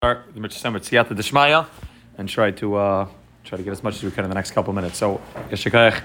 start 0.00 0.32
the 0.32 0.38
Mitzvah 0.38 0.68
Siyata 0.68 1.08
Deshmaya 1.08 1.66
and 2.18 2.28
try 2.28 2.52
to 2.52 2.76
uh, 2.76 3.08
try 3.42 3.58
to 3.58 3.64
get 3.64 3.72
as 3.72 3.82
much 3.82 3.96
as 3.96 4.04
we 4.04 4.12
can 4.12 4.22
in 4.22 4.30
the 4.30 4.34
next 4.36 4.52
couple 4.52 4.70
of 4.70 4.76
minutes. 4.76 4.96
So 4.96 5.20
Yeshikach 5.50 6.04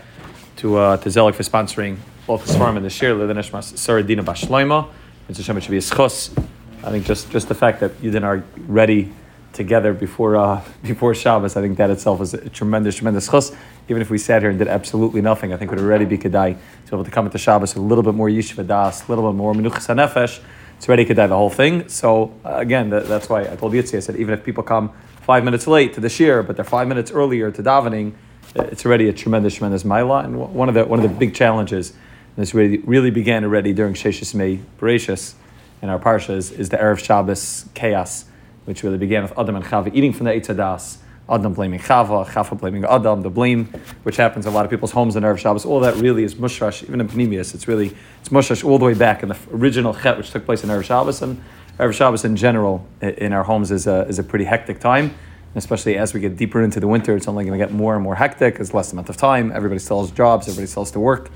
to 0.56 0.78
uh, 0.78 0.98
to 0.98 1.10
Zelik 1.10 1.36
for 1.36 1.44
sponsoring 1.44 1.98
both 2.26 2.44
the 2.44 2.58
farm 2.58 2.76
and 2.76 2.84
the 2.84 2.90
share 2.90 3.14
the 3.14 3.32
Neshmas 3.32 3.74
Saradina 3.74 4.26
Bashloima. 4.26 4.90
Mitzvah 5.28 5.62
should 5.62 5.70
be 5.70 5.78
a 5.78 5.80
schos. 5.80 6.36
I 6.84 6.90
think 6.90 7.06
just 7.06 7.30
just 7.30 7.48
the 7.50 7.54
fact 7.54 7.82
that 7.82 7.92
you 8.02 8.10
then 8.10 8.24
are 8.24 8.44
ready 8.66 9.14
together 9.52 9.94
before 9.94 10.38
uh, 10.38 10.64
before 10.82 11.14
Shabbos, 11.14 11.56
I 11.56 11.62
think 11.62 11.78
that 11.78 11.92
itself 11.92 12.20
is 12.20 12.34
a 12.34 12.50
tremendous 12.50 12.96
tremendous 12.96 13.30
schos. 13.30 13.56
Even 13.90 14.02
if 14.02 14.10
we 14.10 14.18
sat 14.18 14.42
here 14.42 14.50
and 14.50 14.58
did 14.58 14.70
absolutely 14.70 15.22
nothing, 15.22 15.54
I 15.54 15.58
think 15.58 15.72
it 15.72 15.76
would 15.76 15.84
already 15.84 16.06
be 16.06 16.18
kedai 16.18 16.56
to 16.56 16.92
be 16.92 16.96
able 16.98 17.06
to 17.06 17.12
come 17.12 17.28
into 17.28 17.38
Shabbos 17.38 17.76
a 17.76 17.80
little 17.80 18.04
bit 18.04 18.16
more 18.16 18.28
yeshiva 18.28 18.66
das, 18.66 19.08
a 19.08 19.12
little 19.12 19.32
bit 19.32 19.38
more 19.38 19.54
menuchas 19.54 19.86
hanefesh 19.86 20.42
it's 20.84 20.90
ready 20.90 21.06
to 21.06 21.14
die 21.14 21.28
the 21.28 21.36
whole 21.38 21.50
thing. 21.50 21.88
So 21.88 22.34
uh, 22.44 22.56
again, 22.58 22.90
that, 22.90 23.08
that's 23.08 23.30
why 23.30 23.44
I 23.44 23.56
told 23.56 23.72
Yitzi, 23.72 23.96
I 23.96 24.00
said 24.02 24.18
even 24.18 24.34
if 24.34 24.44
people 24.44 24.64
come 24.64 24.92
five 25.22 25.46
minutes 25.46 25.66
late 25.66 25.94
to 25.94 26.02
the 26.02 26.10
shir, 26.10 26.44
but 26.44 26.58
they're 26.58 26.66
five 26.66 26.90
minutes 26.90 27.10
earlier 27.10 27.52
to 27.52 27.64
davening, 27.64 28.12
it's 28.54 28.86
already 28.86 29.08
a 29.08 29.14
tremendous, 29.14 29.56
tremendous 29.56 29.84
milah. 29.84 30.26
And 30.26 30.38
one 30.54 30.68
of 30.68 30.76
the 30.76 30.84
one 30.84 31.00
of 31.00 31.10
the 31.10 31.18
big 31.18 31.34
challenges, 31.34 31.94
this 32.36 32.54
really 32.54 32.80
really 32.80 33.12
began 33.12 33.46
already 33.46 33.72
during 33.72 33.94
Sheshis 33.94 34.36
May 34.36 34.60
Bereshis 34.78 35.36
in 35.82 35.88
our 35.88 36.00
parsha 36.00 36.32
is, 36.36 36.52
is 36.52 36.68
the 36.68 36.76
erev 36.76 37.00
Shabbos 37.00 37.70
chaos, 37.74 38.26
which 38.66 38.84
really 38.84 38.98
began 38.98 39.24
with 39.24 39.40
Adam 39.40 39.56
and 39.56 39.64
Chava 39.64 39.90
eating 39.96 40.12
from 40.12 40.26
the 40.26 40.34
Eitzadas 40.34 40.98
Adam 41.30 41.54
blaming 41.54 41.80
Chava, 41.80 42.26
Chava 42.26 42.60
blaming 42.60 42.84
Adam, 42.84 43.22
the 43.22 43.30
blame, 43.30 43.66
which 44.04 44.18
happens 44.18 44.46
in 44.46 44.52
a 44.52 44.56
lot 44.56 44.66
of 44.66 44.72
people's 44.72 44.92
homes 44.92 45.16
in 45.16 45.24
Erev 45.24 45.38
Shabbos. 45.38 45.66
All 45.66 45.80
that 45.80 45.96
really 45.96 46.24
is 46.24 46.36
mushrash, 46.36 46.84
even 46.84 47.00
in 47.00 47.08
Panemius. 47.08 47.56
It's 47.56 47.68
really, 47.68 47.96
it's 48.20 48.30
mushrash 48.30 48.64
all 48.64 48.78
the 48.78 48.86
way 48.86 48.94
back 48.94 49.24
in 49.24 49.30
the 49.30 49.38
original 49.52 49.94
Chet, 49.94 50.18
which 50.18 50.32
took 50.32 50.46
place 50.46 50.64
in 50.64 50.70
Erev 50.70 50.84
Shabbos. 50.84 51.22
And 51.22 51.42
Erev 51.80 51.94
Shabbos 51.94 52.26
in 52.26 52.36
general 52.36 52.86
in 53.02 53.32
our 53.32 53.44
homes 53.44 53.72
is 53.72 53.88
a, 53.88 54.02
is 54.08 54.20
a 54.20 54.24
pretty 54.24 54.46
hectic 54.46 54.80
time. 54.80 55.16
Especially 55.56 55.98
as 55.98 56.16
we 56.16 56.20
get 56.20 56.36
deeper 56.36 56.64
into 56.64 56.80
the 56.80 56.88
winter, 56.88 57.16
it's 57.16 57.28
only 57.28 57.46
going 57.46 57.58
to 57.58 57.64
get 57.64 57.72
more 57.72 57.94
and 57.94 58.04
more 58.04 58.16
hectic. 58.16 58.60
It's 58.60 58.74
less 58.74 58.92
amount 58.92 59.10
of 59.10 59.18
time. 59.18 59.52
Everybody 59.52 59.80
still 59.80 60.02
has 60.02 60.10
jobs. 60.10 60.48
Everybody 60.48 60.66
still 60.66 60.84
has 60.84 60.92
to 60.92 61.00
work. 61.00 61.30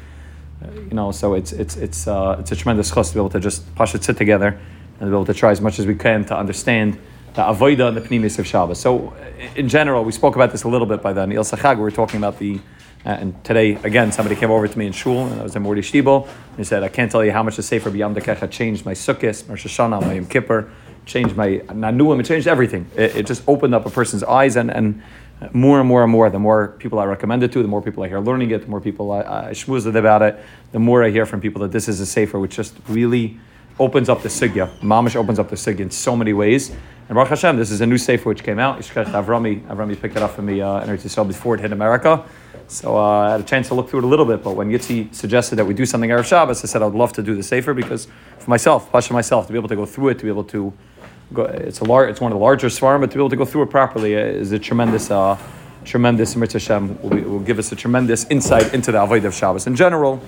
Uh, 0.59 0.72
you 0.72 0.95
know, 0.95 1.11
so 1.11 1.35
it's 1.35 1.51
it's 1.51 1.77
it's 1.77 2.07
uh, 2.07 2.35
it's 2.39 2.51
a 2.51 2.55
tremendous 2.55 2.91
chus 2.91 3.09
to 3.09 3.13
be 3.13 3.19
able 3.19 3.29
to 3.29 3.39
just 3.39 3.73
push 3.75 3.94
it 3.94 4.03
sit 4.03 4.17
together 4.17 4.59
and 4.99 5.09
be 5.11 5.16
able 5.16 5.25
to 5.25 5.35
try 5.35 5.51
as 5.51 5.61
much 5.61 5.77
as 5.77 5.85
we 5.85 5.94
can 5.94 6.25
to 6.25 6.35
understand 6.35 6.97
the 7.38 7.43
avoida 7.43 7.88
and 7.88 7.95
the 7.95 8.02
pnimis 8.02 8.39
of 8.39 8.47
Shabbos. 8.47 8.80
So, 8.80 9.13
in 9.55 9.69
general, 9.69 10.03
we 10.03 10.11
spoke 10.11 10.35
about 10.35 10.52
this 10.52 10.63
a 10.63 10.67
little 10.67 10.88
bit 10.88 11.03
by 11.03 11.13
then. 11.13 11.31
Il 11.31 11.44
Sachag, 11.44 11.77
we 11.77 11.83
were 11.83 11.91
talking 11.91 12.17
about 12.17 12.39
the, 12.39 12.59
uh, 13.05 13.09
and 13.09 13.44
today, 13.45 13.75
again, 13.83 14.11
somebody 14.11 14.35
came 14.35 14.49
over 14.49 14.67
to 14.67 14.77
me 14.77 14.88
in 14.88 14.91
shul, 14.91 15.27
and 15.27 15.39
I 15.39 15.44
was 15.44 15.55
in 15.55 15.63
Mordi 15.63 15.83
Shtibel, 15.83 16.25
and 16.25 16.57
he 16.57 16.63
said, 16.63 16.81
I 16.81 16.89
can't 16.89 17.11
tell 17.11 17.23
you 17.23 17.31
how 17.31 17.44
much 17.44 17.55
the 17.55 17.61
Sefer 17.61 17.91
B'Yam 17.91 18.16
Darkechah 18.16 18.49
changed 18.49 18.85
my 18.85 18.94
Sukkot, 18.94 19.47
my 19.47 19.53
Rosh 19.53 19.67
Hashanah, 19.67 20.02
my 20.02 20.13
Yom 20.13 20.25
Kippur, 20.25 20.71
changed 21.05 21.35
my 21.35 21.59
Nanuim, 21.67 22.19
it 22.19 22.25
changed 22.25 22.47
everything. 22.47 22.89
It, 22.95 23.16
it, 23.17 23.27
just 23.27 23.44
opened 23.47 23.75
up 23.75 23.85
a 23.85 23.91
person's 23.91 24.23
eyes, 24.23 24.55
and, 24.55 24.72
and 24.72 25.03
more 25.53 25.79
and 25.79 25.88
more 25.88 26.01
and 26.01 26.11
more, 26.11 26.27
the 26.31 26.39
more 26.39 26.69
people 26.79 26.97
I 26.97 27.05
recommend 27.05 27.44
it 27.44 27.51
to, 27.51 27.61
the 27.61 27.67
more 27.67 27.83
people 27.83 28.01
I 28.01 28.07
hear 28.07 28.19
learning 28.19 28.49
it, 28.49 28.63
the 28.63 28.67
more 28.67 28.81
people 28.81 29.11
I, 29.11 29.19
I 29.19 29.51
schmoozed 29.51 29.95
about 29.95 30.23
it, 30.23 30.44
the 30.72 30.79
more 30.79 31.03
I 31.03 31.11
hear 31.11 31.27
from 31.27 31.39
people 31.39 31.61
that 31.61 31.72
this 31.72 31.88
is 31.88 31.99
a 31.99 32.05
Sefer 32.07 32.39
which 32.39 32.55
just 32.55 32.75
really 32.89 33.39
opens 33.79 34.09
up 34.09 34.23
the 34.23 34.29
Sugya. 34.29 34.75
Mamish 34.79 35.16
opens 35.16 35.38
up 35.38 35.49
the 35.49 35.55
Sugya 35.55 35.81
in 35.81 35.91
so 35.91 36.16
many 36.16 36.33
ways. 36.33 36.75
And 37.09 37.16
Baruch 37.16 37.30
Hashem, 37.30 37.55
this 37.55 37.72
is 37.72 37.80
a 37.80 37.86
new 37.86 37.97
sefer 37.97 38.27
which 38.27 38.44
came 38.44 38.59
out. 38.59 38.80
Ishkech 38.80 39.05
Avrami, 39.05 39.66
Avrami 39.67 40.00
picked 40.00 40.17
it 40.17 40.22
up 40.22 40.31
for 40.31 40.41
me 40.41 40.59
uh, 40.59 40.81
in 40.81 40.89
Eretz 40.89 41.05
Yisrael 41.05 41.25
before 41.25 41.55
it 41.55 41.61
hit 41.61 41.72
America. 41.72 42.25
So 42.67 42.97
uh, 42.97 43.02
I 43.02 43.31
had 43.31 43.39
a 43.39 43.45
chance 43.45 43.69
to 43.69 43.75
look 43.75 43.89
through 43.89 44.00
it 44.00 44.03
a 44.03 44.08
little 44.08 44.25
bit. 44.25 44.44
But 44.44 44.58
when 44.58 44.69
Yitzi 44.69 45.16
suggested 45.16 45.55
that 45.55 45.63
we 45.63 45.73
do 45.73 45.85
something 45.85 46.09
Erev 46.09 46.25
Shabbos, 46.25 46.61
I 46.66 46.67
said 46.67 46.81
I 46.81 46.85
would 46.85 46.97
love 46.97 47.13
to 47.13 47.23
do 47.23 47.33
the 47.33 47.44
sefer 47.44 47.73
because 47.73 48.09
for 48.39 48.50
myself, 48.50 48.91
Pasha 48.91 49.13
myself, 49.13 49.47
to 49.47 49.53
be 49.53 49.58
able 49.58 49.69
to 49.69 49.78
go 49.78 49.85
through 49.85 50.09
it, 50.09 50.19
to 50.19 50.23
be 50.23 50.30
able 50.30 50.44
to 50.45 50.73
go, 51.31 51.44
it's 51.44 51.80
a 51.80 51.85
large, 51.85 52.09
it's 52.09 52.19
one 52.19 52.33
of 52.33 52.38
the 52.38 52.44
larger 52.44 52.67
svarim, 52.67 53.00
but 53.00 53.09
to 53.11 53.16
be 53.16 53.22
able 53.22 53.30
to 53.30 53.38
go 53.38 53.45
through 53.45 53.61
it 53.61 53.69
properly 53.69 54.13
is 54.13 54.52
a 54.52 54.59
tremendous. 54.59 55.09
Uh, 55.09 55.38
tremendous 55.85 56.35
Mitzvah 56.35 56.81
will, 57.02 57.22
will, 57.22 57.39
give 57.39 57.59
us 57.59 57.72
a 57.72 57.75
tremendous 57.75 58.25
insight 58.25 58.73
into 58.73 58.91
the 58.91 58.97
Avodah 58.97 59.23
of 59.23 59.33
Shabbos. 59.33 59.67
In 59.67 59.75
general, 59.78 60.22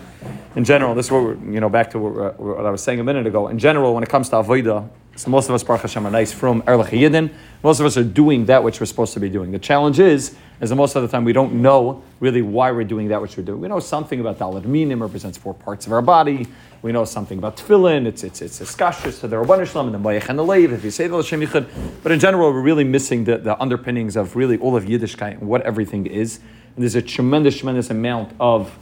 in 0.55 0.63
general, 0.63 0.95
this 0.95 1.07
is 1.07 1.11
what 1.11 1.21
we're, 1.21 1.35
you 1.51 1.59
know, 1.59 1.67
back 1.67 1.89
to 1.91 1.99
what, 1.99 2.39
what, 2.39 2.65
I 2.65 2.69
was 2.69 2.81
saying 2.81 3.01
a 3.01 3.03
minute 3.03 3.27
ago. 3.27 3.49
In 3.49 3.59
general, 3.59 3.93
when 3.93 4.01
it 4.01 4.07
comes 4.07 4.29
to 4.29 4.37
Avodah, 4.37 4.87
so 5.19 5.29
most 5.29 5.49
of 5.49 5.55
us, 5.55 5.65
Baruch 5.65 5.81
Hashem, 5.81 6.05
are 6.05 6.11
nice 6.11 6.31
from 6.31 6.63
Erlich 6.65 6.91
Yidden. 6.91 7.29
Most 7.61 7.81
of 7.81 7.85
us 7.85 7.97
are 7.97 8.05
doing 8.05 8.45
that 8.45 8.63
which 8.63 8.79
we're 8.79 8.85
supposed 8.85 9.13
to 9.15 9.19
be 9.19 9.27
doing. 9.27 9.51
The 9.51 9.59
challenge 9.59 9.99
is, 9.99 10.37
is 10.61 10.69
that 10.69 10.77
most 10.77 10.95
of 10.95 11.01
the 11.01 11.09
time 11.09 11.25
we 11.25 11.33
don't 11.33 11.55
know 11.55 12.01
really 12.21 12.41
why 12.41 12.71
we're 12.71 12.85
doing 12.85 13.09
that 13.09 13.21
which 13.21 13.35
we're 13.35 13.43
doing. 13.43 13.59
We 13.59 13.67
know 13.67 13.81
something 13.81 14.21
about 14.21 14.39
Dalit 14.39 14.63
Minim 14.63 15.01
represents 15.01 15.37
four 15.37 15.53
parts 15.53 15.85
of 15.85 15.91
our 15.91 16.01
body. 16.01 16.47
We 16.81 16.93
know 16.93 17.03
something 17.03 17.37
about 17.37 17.57
Tefillin. 17.57 18.05
It's 18.05 18.23
it's 18.23 18.41
it's 18.41 18.61
a 18.61 18.63
skashus 18.63 19.19
to 19.19 19.27
the 19.27 19.35
Rabban 19.35 19.67
Shalom 19.69 19.93
and 19.93 19.95
the 19.95 20.09
Mayach 20.09 20.29
and 20.29 20.39
the 20.39 20.43
Leiv. 20.43 20.71
If 20.71 20.85
you 20.85 20.91
say 20.91 21.07
the 21.07 21.17
Hashem 21.17 21.41
Yichud, 21.41 21.67
but 22.01 22.13
in 22.13 22.19
general, 22.21 22.53
we're 22.53 22.61
really 22.61 22.85
missing 22.85 23.25
the, 23.25 23.39
the 23.39 23.61
underpinnings 23.61 24.15
of 24.15 24.37
really 24.37 24.57
all 24.59 24.77
of 24.77 24.85
Yiddishkeit 24.85 25.39
and 25.39 25.49
what 25.49 25.63
everything 25.63 26.05
is. 26.05 26.39
And 26.77 26.83
there's 26.83 26.95
a 26.95 27.01
tremendous, 27.01 27.57
tremendous 27.57 27.89
amount 27.89 28.31
of 28.39 28.73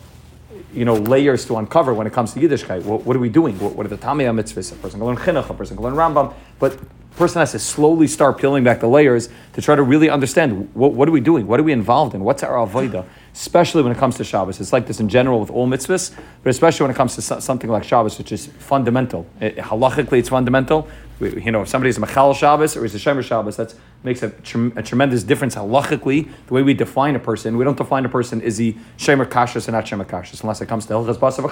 you 0.74 0.86
know, 0.86 0.96
layers 0.96 1.46
to 1.46 1.58
uncover 1.58 1.94
when 1.94 2.08
it 2.08 2.14
comes 2.14 2.34
to 2.34 2.40
Yiddishkeit. 2.40 2.84
What, 2.84 3.04
what 3.04 3.16
are 3.16 3.20
we 3.20 3.30
doing? 3.30 3.58
What, 3.60 3.76
what 3.76 3.86
are 3.86 3.90
the 3.90 3.98
Tamiyah 3.98 4.34
mitzvahs? 4.36 4.72
A 4.72 4.76
person 4.76 5.00
can 5.00 5.08
learn 5.08 5.18
Chinuch, 5.18 5.50
a 5.50 5.54
person 5.54 5.78
can 5.78 5.84
learn 5.84 5.96
Rambam, 5.96 6.34
but 6.60 6.78
person 7.18 7.40
has 7.40 7.52
to 7.52 7.60
slowly 7.60 8.08
start 8.08 8.38
peeling 8.38 8.64
back 8.64 8.80
the 8.80 8.88
layers 8.88 9.28
to 9.54 9.62
try 9.62 9.76
to 9.76 9.82
really 9.82 10.10
understand 10.10 10.70
what, 10.74 10.94
what 10.94 11.08
are 11.08 11.12
we 11.12 11.20
doing? 11.20 11.48
What 11.48 11.60
are 11.60 11.64
we 11.64 11.74
involved 11.74 12.14
in? 12.14 12.24
What's 12.24 12.44
our 12.44 12.66
avodah? 12.66 13.06
Especially 13.38 13.84
when 13.84 13.92
it 13.92 14.00
comes 14.00 14.18
to 14.18 14.24
Shabbos. 14.24 14.60
It's 14.60 14.74
like 14.74 14.88
this 14.88 15.00
in 15.00 15.10
general 15.10 15.40
with 15.40 15.52
all 15.52 15.68
mitzvahs, 15.68 16.12
but 16.44 16.50
especially 16.50 16.86
when 16.86 16.92
it 16.92 16.98
comes 16.98 17.14
to 17.16 17.22
something 17.22 17.70
like 17.70 17.84
Shabbos, 17.84 18.18
which 18.18 18.32
is 18.32 18.48
fundamental. 18.48 19.28
It, 19.40 19.58
halachically, 19.58 20.18
it's 20.18 20.30
fundamental 20.30 20.88
you 21.20 21.52
know, 21.52 21.64
if 21.64 21.68
somebody's 21.68 21.98
a 21.98 22.00
Machal 22.00 22.34
Shabbos 22.34 22.78
or 22.78 22.84
he's 22.84 22.94
a 22.94 23.00
Shemer 23.00 23.24
Shabbos, 23.24 23.58
that 23.58 23.74
makes 24.04 24.22
a, 24.22 24.28
a, 24.76 24.84
tremendous 24.84 25.24
difference 25.24 25.56
halachically. 25.56 26.30
The 26.46 26.54
way 26.54 26.62
we 26.62 26.76
define 26.76 27.16
a 27.16 27.20
person, 27.20 27.58
we 27.58 27.64
don't 27.64 27.78
define 27.78 28.06
a 28.06 28.10
person 28.10 28.40
is 28.42 28.58
he 28.58 28.78
Shemer 28.98 29.26
Kashas 29.26 29.68
or 29.68 29.72
not 29.72 29.86
Shemer 29.86 30.06
Kashas, 30.06 30.42
unless 30.42 30.62
it 30.62 30.68
comes 30.68 30.86
to 30.86 30.94
Hilchas 30.94 31.20
Bas 31.20 31.40
of 31.40 31.46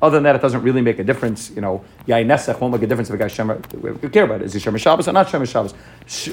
Other 0.00 0.16
than 0.16 0.22
that, 0.22 0.36
it 0.36 0.42
doesn't 0.42 0.62
really 0.62 0.80
make 0.80 0.98
a 0.98 1.04
difference. 1.04 1.50
You 1.50 1.60
know, 1.60 1.84
Yai 2.06 2.24
Nesach 2.24 2.58
won't 2.60 2.72
make 2.72 2.82
a 2.82 2.86
difference 2.86 3.10
if 3.10 3.14
a 3.14 3.18
guy's 3.18 3.34
Shemer. 3.34 4.00
We 4.00 4.08
care 4.08 4.24
about 4.24 4.40
it. 4.40 4.46
Is 4.46 4.54
he 4.54 4.60
Shemer 4.60 4.78
Shabbos 4.78 5.06
or 5.06 5.12
not 5.12 5.26
Shemer 5.26 5.46
Shabbos? 5.46 5.74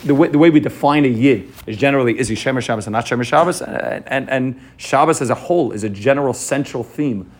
The 0.03 0.16
way, 0.16 0.30
the 0.30 0.38
way 0.38 0.50
we 0.50 0.62
define 0.62 1.03
a 1.03 1.09
Yid 1.09 1.51
is 1.68 1.75
generally 1.75 2.18
is 2.18 2.30
he 2.30 2.35
Shemer 2.35 2.62
Shabbos 2.62 2.88
or 2.88 2.91
not 2.91 3.06
Shemer 3.06 3.25
Shabbos? 3.25 3.62
And, 3.62 4.07
and, 4.07 4.30
and 4.30 4.59
Shabbos 4.81 5.22
as 5.22 5.30
a 5.30 5.36
whole 5.36 5.72
is 5.72 5.84
a 5.84 5.90
general 5.90 6.34
central 6.34 6.84
theme 6.84 7.31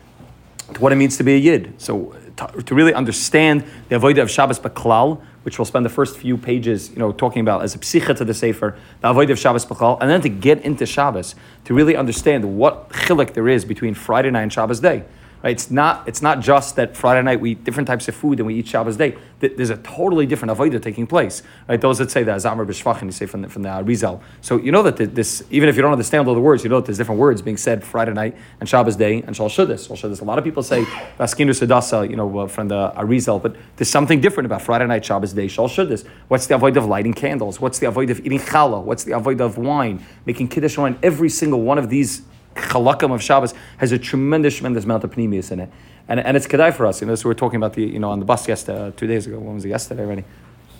to 0.74 0.80
what 0.80 0.92
it 0.92 0.96
means 0.96 1.16
to 1.16 1.24
be 1.24 1.34
a 1.34 1.38
Yid. 1.38 1.74
So 1.76 2.14
to, 2.36 2.62
to 2.62 2.74
really 2.74 2.94
understand 2.94 3.64
the 3.88 3.96
avodah 3.96 4.22
of 4.22 4.30
Shabbos 4.30 4.60
Baklal, 4.60 5.20
which 5.42 5.58
we'll 5.58 5.66
spend 5.66 5.84
the 5.84 5.90
first 5.90 6.16
few 6.16 6.38
pages, 6.38 6.90
you 6.90 6.98
know, 6.98 7.10
talking 7.10 7.40
about 7.40 7.62
as 7.62 7.74
a 7.74 7.78
psicha 7.78 8.16
to 8.16 8.24
the 8.24 8.32
Sefer, 8.32 8.78
the 9.00 9.08
avodah 9.08 9.30
of 9.30 9.40
Shabbos 9.40 9.66
Baklal, 9.66 9.98
and 10.00 10.08
then 10.08 10.20
to 10.20 10.28
get 10.28 10.62
into 10.62 10.86
Shabbos, 10.86 11.34
to 11.64 11.74
really 11.74 11.96
understand 11.96 12.56
what 12.56 12.90
chilik 12.90 13.34
there 13.34 13.48
is 13.48 13.64
between 13.64 13.94
Friday 13.94 14.30
night 14.30 14.42
and 14.42 14.52
Shabbos 14.52 14.78
day. 14.78 15.02
Right? 15.42 15.50
It's 15.50 15.70
not, 15.70 16.06
it's 16.06 16.22
not 16.22 16.40
just 16.40 16.76
that 16.76 16.96
Friday 16.96 17.22
night 17.22 17.40
we 17.40 17.52
eat 17.52 17.64
different 17.64 17.88
types 17.88 18.06
of 18.08 18.14
food 18.14 18.38
and 18.38 18.46
we 18.46 18.54
eat 18.54 18.68
Shabbos 18.68 18.96
day. 18.96 19.16
There's 19.40 19.70
a 19.70 19.76
totally 19.78 20.24
different 20.24 20.56
avodah 20.56 20.80
taking 20.80 21.06
place. 21.06 21.42
Right? 21.68 21.80
Those 21.80 21.98
that 21.98 22.12
say 22.12 22.22
that 22.22 22.36
Zamar 22.36 22.64
B'Shvachin, 22.64 23.06
you 23.06 23.12
say 23.12 23.26
from 23.26 23.42
the, 23.42 23.48
from 23.48 23.62
the 23.62 23.68
Arizal. 23.68 24.20
So 24.40 24.56
you 24.56 24.70
know 24.70 24.82
that 24.84 25.14
this, 25.14 25.42
even 25.50 25.68
if 25.68 25.74
you 25.74 25.82
don't 25.82 25.90
understand 25.90 26.28
all 26.28 26.34
the 26.34 26.40
words, 26.40 26.62
you 26.62 26.70
know 26.70 26.76
that 26.76 26.86
there's 26.86 26.98
different 26.98 27.20
words 27.20 27.42
being 27.42 27.56
said 27.56 27.82
Friday 27.82 28.12
night 28.12 28.36
and 28.60 28.68
Shabbos 28.68 28.94
day 28.94 29.22
and 29.22 29.34
Shal 29.34 29.48
Shuddis. 29.48 29.86
Shal. 29.96 30.12
A 30.12 30.24
lot 30.24 30.38
of 30.38 30.44
people 30.44 30.62
say 30.62 30.84
Vaskinu 31.18 31.50
Sedasa, 31.50 32.08
you 32.08 32.14
know, 32.14 32.38
uh, 32.38 32.46
from 32.46 32.68
the 32.68 32.92
Arizal, 32.96 33.42
but 33.42 33.56
there's 33.76 33.90
something 33.90 34.20
different 34.20 34.46
about 34.46 34.62
Friday 34.62 34.86
night, 34.86 35.04
Shabbos 35.04 35.32
day, 35.32 35.48
Shal 35.48 35.68
Shuddis. 35.68 36.04
What's 36.28 36.46
the 36.46 36.54
avodah 36.54 36.76
of 36.76 36.86
lighting 36.86 37.14
candles? 37.14 37.60
What's 37.60 37.80
the 37.80 37.86
avodah 37.86 38.10
of 38.10 38.24
eating 38.24 38.38
challah? 38.38 38.82
What's 38.82 39.02
the 39.02 39.12
avodah 39.12 39.40
of 39.40 39.58
wine? 39.58 40.04
Making 40.24 40.48
kiddush 40.48 40.78
wine? 40.78 40.98
Every 41.02 41.28
single 41.28 41.62
one 41.62 41.78
of 41.78 41.88
these 41.88 42.22
chalakam 42.54 43.14
of 43.14 43.22
Shabbos 43.22 43.54
has 43.78 43.92
a 43.92 43.98
tremendous, 43.98 44.56
tremendous 44.56 44.84
amount 44.84 45.04
of 45.04 45.12
pneumius 45.12 45.50
in 45.50 45.60
it 45.60 45.70
and, 46.08 46.20
and 46.20 46.36
it's 46.36 46.46
kedai 46.46 46.74
for 46.74 46.86
us. 46.86 47.00
You 47.00 47.06
know, 47.06 47.14
so 47.14 47.28
we 47.28 47.32
are 47.32 47.36
talking 47.36 47.56
about 47.56 47.74
the 47.74 47.84
you 47.84 47.98
know 47.98 48.10
on 48.10 48.18
the 48.18 48.24
bus 48.24 48.46
yesterday, 48.48 48.88
uh, 48.88 48.90
two 48.96 49.06
days 49.06 49.26
ago. 49.26 49.38
When 49.38 49.54
was 49.54 49.64
it 49.64 49.68
yesterday 49.68 50.04
already? 50.04 50.24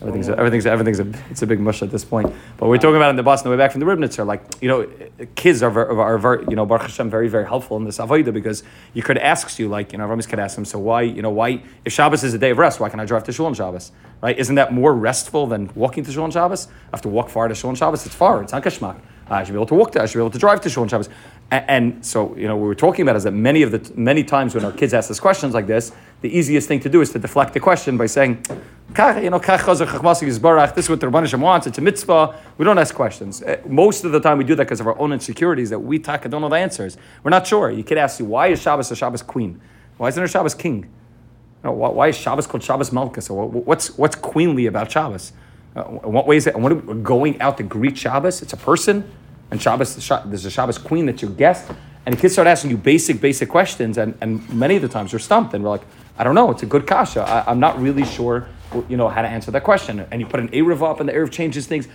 Everything's 0.00 0.28
everything's 0.28 0.66
everything's 0.66 0.98
a 0.98 1.06
it's 1.30 1.42
a 1.42 1.46
big 1.46 1.60
mush 1.60 1.80
at 1.80 1.92
this 1.92 2.04
point. 2.04 2.32
But 2.56 2.68
we're 2.68 2.76
talking 2.76 2.96
about 2.96 3.10
in 3.10 3.16
the 3.16 3.22
bus 3.22 3.40
on 3.40 3.44
the 3.44 3.50
way 3.50 3.56
back 3.56 3.70
from 3.70 3.80
the 3.80 3.86
Ribnitzer, 3.86 4.26
like 4.26 4.42
you 4.60 4.66
know, 4.66 4.88
kids 5.36 5.62
are 5.62 5.70
are, 5.70 6.18
very 6.18 6.44
you 6.50 6.56
know 6.56 6.66
Baruch 6.66 6.82
Hashem 6.82 7.08
very 7.08 7.28
very 7.28 7.46
helpful 7.46 7.76
in 7.76 7.84
this 7.84 7.98
avodah 7.98 8.32
because 8.32 8.64
you 8.94 9.02
could 9.02 9.16
ask 9.16 9.60
you 9.60 9.68
like 9.68 9.92
you 9.92 9.98
know 9.98 10.08
Ramis 10.08 10.28
could 10.28 10.40
ask 10.40 10.56
them 10.56 10.64
so 10.64 10.80
why 10.80 11.02
you 11.02 11.22
know 11.22 11.30
why 11.30 11.62
if 11.84 11.92
Shabbos 11.92 12.24
is 12.24 12.34
a 12.34 12.38
day 12.38 12.50
of 12.50 12.58
rest 12.58 12.80
why 12.80 12.88
can 12.88 12.98
I 12.98 13.04
drive 13.04 13.22
to 13.24 13.32
Shul 13.32 13.46
on 13.46 13.54
Shabbos 13.54 13.92
right 14.20 14.36
isn't 14.36 14.56
that 14.56 14.72
more 14.72 14.92
restful 14.92 15.46
than 15.46 15.70
walking 15.76 16.04
to 16.04 16.10
Shul 16.10 16.24
on 16.24 16.32
Shabbos? 16.32 16.66
I 16.66 16.96
have 16.96 17.02
to 17.02 17.08
walk 17.08 17.28
far 17.28 17.46
to 17.46 17.54
Shul 17.54 17.70
on 17.70 17.76
Shabbos. 17.76 18.04
It's 18.04 18.14
far. 18.14 18.42
It's 18.42 18.52
not 18.52 18.64
kashmak. 18.64 18.98
I 19.28 19.44
should 19.44 19.52
be 19.52 19.56
able 19.56 19.66
to 19.66 19.74
walk 19.74 19.92
there. 19.92 20.02
I 20.02 20.06
should 20.06 20.18
be 20.18 20.22
able 20.22 20.30
to 20.30 20.38
drive 20.38 20.60
to 20.62 20.70
Shul 20.70 20.82
on 20.82 20.88
Shabbos. 20.88 21.08
And, 21.50 21.64
and, 21.68 22.04
so, 22.04 22.34
you 22.36 22.48
know, 22.48 22.56
what 22.56 22.62
we 22.62 22.68
were 22.68 22.74
talking 22.74 23.02
about 23.02 23.16
is 23.16 23.24
that 23.24 23.32
many 23.32 23.62
of 23.62 23.70
the 23.70 23.92
many 23.94 24.24
times 24.24 24.54
when 24.54 24.64
our 24.64 24.72
kids 24.72 24.94
ask 24.94 25.10
us 25.10 25.20
questions 25.20 25.52
like 25.54 25.66
this, 25.66 25.92
the 26.22 26.36
easiest 26.36 26.66
thing 26.66 26.80
to 26.80 26.88
do 26.88 27.00
is 27.02 27.10
to 27.10 27.18
deflect 27.18 27.52
the 27.52 27.60
question 27.60 27.96
by 27.96 28.06
saying, 28.06 28.42
you 28.48 29.30
know, 29.30 29.38
this 29.38 29.56
is 29.56 30.90
what 30.90 31.00
the 31.00 31.06
Rabbanishim 31.06 31.40
wants. 31.40 31.66
It's 31.66 31.78
a 31.78 31.80
mitzvah. 31.80 32.38
We 32.58 32.64
don't 32.64 32.78
ask 32.78 32.94
questions. 32.94 33.42
Eh, 33.42 33.56
most 33.66 34.04
of 34.04 34.12
the 34.12 34.20
time, 34.20 34.38
we 34.38 34.44
do 34.44 34.54
that 34.54 34.64
because 34.64 34.80
of 34.80 34.86
our 34.86 34.98
own 34.98 35.12
insecurities 35.12 35.70
that 35.70 35.78
we 35.78 35.98
talk 35.98 36.28
don't 36.28 36.40
know 36.40 36.48
the 36.48 36.56
answers. 36.56 36.96
We're 37.22 37.30
not 37.30 37.46
sure. 37.46 37.70
You 37.70 37.84
could 37.84 37.98
ask 37.98 38.18
you, 38.18 38.26
why 38.26 38.48
is 38.48 38.60
Shabbos 38.60 38.90
a 38.90 38.96
Shabbos 38.96 39.22
queen? 39.22 39.60
Why 39.96 40.08
isn't 40.08 40.20
there 40.20 40.28
Shabbos 40.28 40.54
king? 40.54 40.84
You 40.84 41.70
know, 41.70 41.72
why 41.72 42.08
is 42.08 42.16
Shabbos 42.16 42.46
called 42.46 42.62
Shabbos 42.62 42.92
Malchus? 42.92 43.26
So 43.26 43.34
what's 43.34 43.96
what's 43.98 44.16
queenly 44.16 44.66
about 44.66 44.90
Shabbos? 44.90 45.32
Uh, 45.74 45.82
in 45.84 46.12
what 46.12 46.26
way 46.26 46.36
is 46.36 46.46
it? 46.46 46.54
And 46.54 46.62
what 46.62 46.72
are 46.72 46.76
we, 46.76 46.94
we're 46.94 47.02
going 47.02 47.40
out 47.40 47.56
to 47.56 47.62
greet 47.62 47.96
Shabbos? 47.96 48.42
It's 48.42 48.52
a 48.52 48.56
person, 48.56 49.10
and 49.50 49.60
Shabbos, 49.60 49.94
there's 50.24 50.44
a 50.44 50.50
Shabbos 50.50 50.78
queen 50.78 51.06
that's 51.06 51.22
your 51.22 51.30
guest. 51.30 51.70
And 52.04 52.14
the 52.14 52.20
kids 52.20 52.34
start 52.34 52.48
asking 52.48 52.70
you 52.70 52.76
basic, 52.76 53.20
basic 53.20 53.48
questions, 53.48 53.96
and, 53.96 54.16
and 54.20 54.48
many 54.52 54.76
of 54.76 54.82
the 54.82 54.88
times 54.88 55.12
you're 55.12 55.18
stumped, 55.18 55.54
and 55.54 55.62
we're 55.62 55.70
like, 55.70 55.82
I 56.18 56.24
don't 56.24 56.34
know, 56.34 56.50
it's 56.50 56.62
a 56.62 56.66
good 56.66 56.86
kasha. 56.86 57.22
I, 57.22 57.50
am 57.50 57.60
not 57.60 57.80
really 57.80 58.04
sure, 58.04 58.48
you 58.88 58.96
know, 58.96 59.08
how 59.08 59.22
to 59.22 59.28
answer 59.28 59.50
that 59.52 59.64
question. 59.64 60.00
And 60.10 60.20
you 60.20 60.26
put 60.26 60.40
an 60.40 60.48
Erev 60.48 60.82
up, 60.82 61.00
and 61.00 61.08
the 61.08 61.12
Erev 61.12 61.30
changes 61.30 61.66
things. 61.66 61.88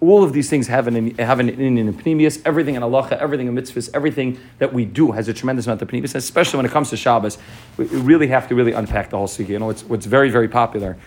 All 0.00 0.22
of 0.22 0.32
these 0.32 0.50
things 0.50 0.66
have 0.66 0.86
an 0.86 1.16
have 1.16 1.40
an 1.40 1.48
in 1.48 1.92
Pneumius, 1.94 2.42
everything 2.44 2.74
in 2.74 2.82
halacha, 2.82 3.12
everything 3.12 3.46
in 3.46 3.54
mitzvahs, 3.54 3.88
everything 3.94 4.38
that 4.58 4.72
we 4.72 4.84
do 4.84 5.12
has 5.12 5.28
a 5.28 5.32
tremendous 5.32 5.66
amount 5.66 5.80
of 5.80 5.88
Pneumius, 5.88 6.14
especially 6.14 6.58
when 6.58 6.66
it 6.66 6.72
comes 6.72 6.90
to 6.90 6.96
Shabbos. 6.96 7.38
We 7.78 7.86
really 7.86 8.26
have 8.26 8.46
to 8.48 8.54
really 8.54 8.72
unpack 8.72 9.10
the 9.10 9.16
whole 9.16 9.28
sugi. 9.28 9.50
You 9.50 9.60
know, 9.60 9.70
it's 9.70 9.82
what's 9.84 10.04
very, 10.04 10.30
very 10.30 10.48
popular. 10.48 10.98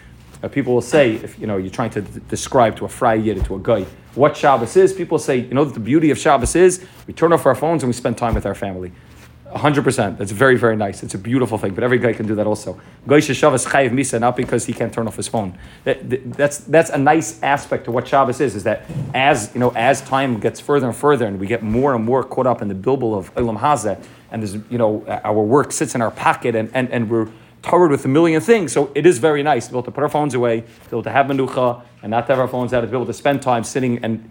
Uh, 0.43 0.47
people 0.47 0.73
will 0.73 0.81
say, 0.81 1.15
if 1.15 1.39
you 1.39 1.47
know, 1.47 1.57
you're 1.57 1.71
trying 1.71 1.89
to 1.89 2.01
d- 2.01 2.21
describe 2.29 2.75
to 2.77 2.85
a 2.85 2.87
fry 2.89 3.15
yid, 3.15 3.43
to 3.45 3.55
a 3.55 3.59
guy, 3.59 3.85
what 4.13 4.37
Shabbos 4.37 4.75
is, 4.75 4.93
people 4.93 5.19
say, 5.19 5.37
you 5.39 5.53
know, 5.53 5.65
that 5.65 5.73
the 5.73 5.79
beauty 5.79 6.11
of 6.11 6.17
Shabbos 6.17 6.55
is 6.55 6.85
we 7.07 7.13
turn 7.13 7.33
off 7.33 7.45
our 7.45 7.55
phones 7.55 7.83
and 7.83 7.89
we 7.89 7.93
spend 7.93 8.17
time 8.17 8.35
with 8.35 8.45
our 8.45 8.55
family. 8.55 8.91
100%. 9.53 10.17
That's 10.17 10.31
very, 10.31 10.57
very 10.57 10.75
nice. 10.75 11.03
It's 11.03 11.13
a 11.13 11.17
beautiful 11.17 11.57
thing, 11.57 11.73
but 11.73 11.83
every 11.83 11.99
guy 11.99 12.13
can 12.13 12.27
do 12.27 12.35
that 12.35 12.45
also. 12.45 12.79
Goy 13.07 13.21
Shabbos 13.21 13.65
chayiv 13.65 13.91
misa, 13.91 14.19
not 14.19 14.35
because 14.35 14.65
he 14.65 14.73
can't 14.73 14.93
turn 14.93 15.07
off 15.07 15.15
his 15.15 15.27
phone. 15.27 15.57
That, 15.85 16.33
that's, 16.33 16.59
that's 16.59 16.89
a 16.89 16.97
nice 16.97 17.41
aspect 17.41 17.85
to 17.85 17.91
what 17.91 18.07
Shabbos 18.07 18.41
is, 18.41 18.55
is 18.55 18.63
that 18.65 18.83
as, 19.13 19.51
you 19.53 19.59
know, 19.59 19.71
as 19.75 20.01
time 20.01 20.39
gets 20.39 20.59
further 20.59 20.87
and 20.87 20.95
further 20.95 21.25
and 21.25 21.39
we 21.39 21.47
get 21.47 21.63
more 21.63 21.95
and 21.95 22.03
more 22.03 22.23
caught 22.23 22.47
up 22.47 22.61
in 22.61 22.67
the 22.67 22.75
bilbil 22.75 23.17
of 23.17 23.33
Ilam 23.35 23.59
Hazeh, 23.59 24.03
and 24.31 24.43
there's, 24.43 24.55
you 24.69 24.77
know, 24.77 25.05
our 25.23 25.41
work 25.41 25.71
sits 25.71 25.95
in 25.95 26.01
our 26.01 26.11
pocket 26.11 26.53
and, 26.53 26.69
and, 26.73 26.89
and 26.91 27.09
we're 27.09 27.29
covered 27.67 27.91
with 27.91 28.05
a 28.05 28.07
million 28.07 28.41
things. 28.41 28.71
So 28.71 28.91
it 28.95 29.05
is 29.05 29.19
very 29.19 29.43
nice 29.43 29.67
to 29.67 29.71
be 29.71 29.77
able 29.77 29.83
to 29.83 29.91
put 29.91 30.03
our 30.03 30.09
phones 30.09 30.33
away, 30.33 30.61
to 30.61 30.67
be 30.67 30.87
able 30.91 31.03
to 31.03 31.11
have 31.11 31.25
menucha, 31.27 31.83
and 32.01 32.09
not 32.11 32.27
to 32.27 32.33
have 32.33 32.39
our 32.39 32.47
phones 32.47 32.73
out, 32.73 32.81
to 32.81 32.87
be 32.87 32.95
able 32.95 33.05
to 33.05 33.13
spend 33.13 33.41
time 33.41 33.63
sitting 33.63 34.03
and 34.03 34.29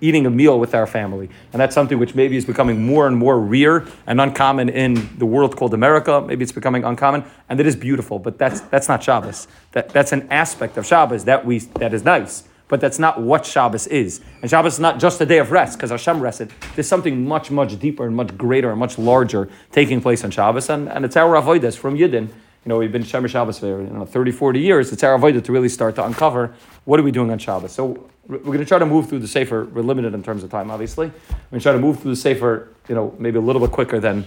eating 0.00 0.26
a 0.26 0.30
meal 0.30 0.58
with 0.58 0.74
our 0.74 0.86
family. 0.86 1.28
And 1.52 1.60
that's 1.60 1.74
something 1.74 1.98
which 1.98 2.14
maybe 2.14 2.36
is 2.36 2.44
becoming 2.44 2.84
more 2.84 3.06
and 3.06 3.16
more 3.16 3.38
rare 3.38 3.86
and 4.06 4.20
uncommon 4.20 4.68
in 4.70 5.10
the 5.18 5.26
world 5.26 5.56
called 5.56 5.74
America. 5.74 6.20
Maybe 6.20 6.42
it's 6.42 6.52
becoming 6.52 6.84
uncommon, 6.84 7.24
and 7.48 7.60
it 7.60 7.66
is 7.66 7.76
beautiful. 7.76 8.18
But 8.18 8.38
that's 8.38 8.60
that's 8.62 8.88
not 8.88 9.02
Shabbos. 9.02 9.46
That, 9.72 9.90
that's 9.90 10.12
an 10.12 10.26
aspect 10.30 10.76
of 10.78 10.86
Shabbos 10.86 11.24
that 11.24 11.44
we 11.44 11.58
that 11.80 11.92
is 11.92 12.04
nice. 12.04 12.44
But 12.68 12.82
that's 12.82 12.98
not 12.98 13.18
what 13.18 13.46
Shabbos 13.46 13.86
is. 13.86 14.20
And 14.42 14.50
Shabbos 14.50 14.74
is 14.74 14.80
not 14.80 15.00
just 15.00 15.18
a 15.22 15.26
day 15.26 15.38
of 15.38 15.50
rest, 15.50 15.78
because 15.78 15.90
Hashem 15.90 16.20
rested. 16.20 16.52
There's 16.74 16.86
something 16.86 17.26
much, 17.26 17.50
much 17.50 17.78
deeper 17.78 18.06
and 18.06 18.14
much 18.14 18.36
greater 18.36 18.68
and 18.70 18.78
much 18.78 18.98
larger 18.98 19.48
taking 19.72 20.02
place 20.02 20.22
on 20.22 20.30
Shabbos. 20.30 20.68
And, 20.68 20.86
and 20.86 21.02
it's 21.06 21.16
our 21.16 21.34
avodas 21.40 21.78
from 21.78 21.96
Yidden 21.96 22.28
you 22.68 22.74
know, 22.74 22.80
we've 22.80 22.92
been 22.92 23.02
Shemesh 23.02 23.30
Shabbos 23.30 23.60
for 23.60 23.80
you 23.80 23.88
know, 23.88 24.04
30, 24.04 24.30
40 24.30 24.60
years. 24.60 24.92
It's 24.92 25.02
our 25.02 25.18
avodah 25.18 25.42
to 25.42 25.52
really 25.52 25.70
start 25.70 25.94
to 25.94 26.04
uncover 26.04 26.54
what 26.84 27.00
are 27.00 27.02
we 27.02 27.10
doing 27.10 27.30
on 27.30 27.38
Shabbos. 27.38 27.72
So 27.72 28.10
we're 28.26 28.40
going 28.40 28.58
to 28.58 28.66
try 28.66 28.78
to 28.78 28.84
move 28.84 29.08
through 29.08 29.20
the 29.20 29.26
Sefer. 29.26 29.64
We're 29.64 29.80
limited 29.80 30.12
in 30.12 30.22
terms 30.22 30.44
of 30.44 30.50
time, 30.50 30.70
obviously. 30.70 31.06
We're 31.06 31.36
going 31.52 31.60
to 31.60 31.62
try 31.62 31.72
to 31.72 31.78
move 31.78 32.00
through 32.00 32.10
the 32.10 32.20
Sefer, 32.20 32.68
you 32.86 32.94
know, 32.94 33.16
maybe 33.18 33.38
a 33.38 33.40
little 33.40 33.62
bit 33.62 33.70
quicker 33.70 34.00
than 34.00 34.26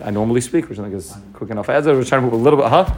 I 0.00 0.12
normally 0.12 0.40
speak, 0.40 0.68
which 0.68 0.78
I 0.78 0.82
think 0.82 0.94
is 0.94 1.12
quick 1.32 1.50
enough. 1.50 1.68
As 1.68 1.84
we're 1.86 2.04
trying 2.04 2.20
to 2.20 2.26
move 2.26 2.34
a 2.34 2.36
little 2.36 2.60
bit, 2.60 2.68
huh? 2.68 2.94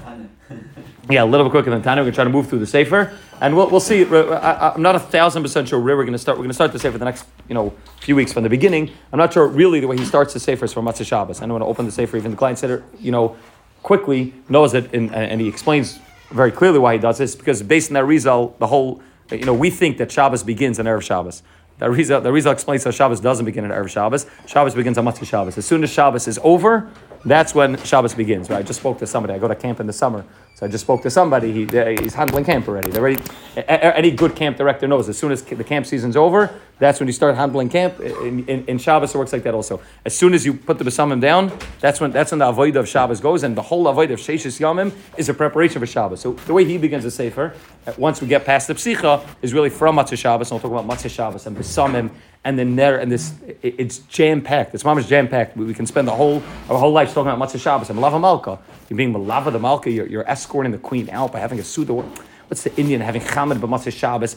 Yeah, 1.08 1.24
a 1.24 1.24
little 1.24 1.46
bit 1.46 1.52
quicker 1.52 1.70
than 1.70 1.80
Tanya. 1.80 2.02
We're 2.02 2.10
going 2.10 2.12
to 2.12 2.16
try 2.16 2.24
to 2.24 2.30
move 2.30 2.50
through 2.50 2.58
the 2.58 2.66
Sefer, 2.66 3.16
and 3.40 3.56
we'll, 3.56 3.70
we'll 3.70 3.80
see. 3.80 4.04
I, 4.04 4.74
am 4.74 4.82
not 4.82 4.94
a 4.94 5.00
thousand 5.00 5.42
percent 5.42 5.70
sure 5.70 5.80
where 5.80 5.96
we're 5.96 6.04
going 6.04 6.12
to 6.12 6.18
start. 6.18 6.36
We're 6.36 6.44
going 6.44 6.50
to 6.50 6.54
start 6.54 6.74
the 6.74 6.78
Sefer 6.78 6.98
the 6.98 7.06
next, 7.06 7.24
you 7.48 7.54
know, 7.54 7.72
few 8.00 8.14
weeks 8.14 8.34
from 8.34 8.42
the 8.42 8.50
beginning. 8.50 8.90
I'm 9.10 9.18
not 9.18 9.32
sure 9.32 9.46
really 9.46 9.80
the 9.80 9.88
way 9.88 9.96
he 9.96 10.04
starts 10.04 10.34
the 10.34 10.40
Sefer 10.40 10.66
is 10.66 10.74
from 10.74 10.84
Matzah 10.84 11.06
Shabbos. 11.06 11.40
I 11.40 11.46
don't 11.46 11.52
want 11.54 11.62
to 11.62 11.66
open 11.66 11.86
the 11.86 11.92
Sefer. 11.92 12.18
Even 12.18 12.32
the 12.32 12.36
client 12.36 12.58
said, 12.58 12.84
you 12.98 13.10
know, 13.10 13.36
quickly 13.82 14.34
knows 14.48 14.74
it, 14.74 14.92
in, 14.92 15.12
and 15.14 15.40
he 15.40 15.48
explains 15.48 15.98
very 16.30 16.52
clearly 16.52 16.78
why 16.78 16.92
he 16.94 16.98
does 16.98 17.18
this, 17.18 17.34
because 17.34 17.62
based 17.62 17.90
on 17.90 17.94
that 17.94 18.04
Rizal, 18.04 18.54
the 18.58 18.66
whole, 18.66 19.02
you 19.30 19.44
know, 19.44 19.54
we 19.54 19.70
think 19.70 19.98
that 19.98 20.12
Shabbos 20.12 20.42
begins 20.42 20.78
on 20.78 20.86
Erev 20.86 21.02
Shabbos. 21.02 21.42
The 21.78 21.90
Rizal, 21.90 22.20
the 22.20 22.30
Rizal 22.30 22.52
explains 22.52 22.84
how 22.84 22.90
Shabbos 22.90 23.20
doesn't 23.20 23.46
begin 23.46 23.64
on 23.64 23.70
Erev 23.70 23.88
Shabbos. 23.88 24.26
Shabbos 24.46 24.74
begins 24.74 24.98
on 24.98 25.06
Matzah 25.06 25.26
Shabbos. 25.26 25.56
As 25.56 25.66
soon 25.66 25.82
as 25.82 25.90
Shabbos 25.90 26.28
is 26.28 26.38
over, 26.44 26.90
that's 27.24 27.54
when 27.54 27.76
Shabbos 27.84 28.14
begins. 28.14 28.48
Right? 28.50 28.58
I 28.58 28.62
just 28.62 28.80
spoke 28.80 28.98
to 28.98 29.06
somebody. 29.06 29.34
I 29.34 29.38
go 29.38 29.48
to 29.48 29.54
camp 29.54 29.80
in 29.80 29.86
the 29.86 29.92
summer. 29.92 30.24
So 30.60 30.66
I 30.66 30.68
just 30.68 30.84
spoke 30.84 31.02
to 31.02 31.10
somebody. 31.10 31.52
He, 31.52 31.64
he's 32.02 32.12
handling 32.12 32.44
camp 32.44 32.68
already. 32.68 32.90
They're 32.90 33.00
ready. 33.00 33.22
Any 33.56 34.10
good 34.10 34.36
camp 34.36 34.58
director 34.58 34.86
knows 34.86 35.08
as 35.08 35.16
soon 35.16 35.32
as 35.32 35.42
the 35.42 35.64
camp 35.64 35.86
season's 35.86 36.16
over, 36.16 36.54
that's 36.78 37.00
when 37.00 37.06
you 37.06 37.14
start 37.14 37.34
handling 37.34 37.70
camp. 37.70 37.98
In, 37.98 38.46
in, 38.46 38.66
in 38.66 38.78
Shabbos, 38.78 39.14
it 39.14 39.18
works 39.18 39.32
like 39.32 39.42
that 39.44 39.54
also. 39.54 39.80
As 40.04 40.14
soon 40.14 40.34
as 40.34 40.44
you 40.44 40.52
put 40.52 40.78
the 40.78 40.84
besamim 40.84 41.18
down, 41.18 41.50
that's 41.80 41.98
when 41.98 42.10
that's 42.10 42.30
when 42.32 42.40
the 42.40 42.52
avodah 42.52 42.76
of 42.76 42.88
Shabbos 42.88 43.20
goes, 43.20 43.42
and 43.42 43.56
the 43.56 43.62
whole 43.62 43.84
avodah 43.84 44.12
of 44.12 44.20
Sheshis 44.20 44.60
Yamim 44.60 44.92
is 45.16 45.30
a 45.30 45.34
preparation 45.34 45.80
for 45.80 45.86
Shabbos. 45.86 46.20
So 46.20 46.32
the 46.32 46.52
way 46.52 46.64
he 46.64 46.76
begins 46.76 47.04
the 47.04 47.10
sefer, 47.10 47.54
uh, 47.86 47.92
once 47.96 48.20
we 48.20 48.28
get 48.28 48.44
past 48.44 48.68
the 48.68 48.74
psicha, 48.74 49.26
is 49.40 49.54
really 49.54 49.70
from 49.70 49.96
Matzah 49.96 50.18
Shabbos, 50.18 50.50
and 50.50 50.62
we'll 50.62 50.70
talk 50.70 50.84
about 50.84 50.98
Matzah 50.98 51.10
Shabbos 51.10 51.46
and 51.46 51.56
besamim 51.56 52.10
and 52.44 52.58
then 52.58 52.76
there 52.76 52.98
and 52.98 53.12
this 53.12 53.34
it, 53.62 53.74
it's 53.78 53.98
jam 54.00 54.40
packed. 54.42 54.74
It's 54.74 54.84
mama's 54.84 55.08
jam 55.08 55.28
packed. 55.28 55.56
We, 55.56 55.64
we, 55.64 55.74
can 55.74 55.86
spend 55.86 56.08
the 56.08 56.14
whole 56.14 56.42
our 56.68 56.78
whole 56.78 56.92
life 56.92 57.12
talking 57.12 57.30
about 57.30 57.48
Matzah 57.48 57.60
Shabbos 57.60 57.90
and 57.90 57.98
Malava 57.98 58.20
Malka. 58.20 58.58
You're 58.88 58.96
being 58.96 59.12
Malava 59.12 59.52
the 59.52 59.58
Malka. 59.58 59.90
You're, 59.90 60.06
you're 60.06 60.28
escorting 60.28 60.72
the 60.72 60.78
queen 60.78 61.10
out 61.10 61.32
by 61.32 61.40
having 61.40 61.58
a 61.58 61.64
suda. 61.64 61.92
What's 61.92 62.64
the 62.64 62.74
Indian 62.76 63.00
having 63.00 63.22
Chamad 63.22 63.60
b'Matzah 63.60 63.92
Shabbos? 63.92 64.36